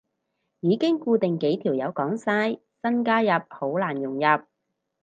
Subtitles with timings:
[0.61, 4.43] 已經固定幾條友講晒，新加入好難融入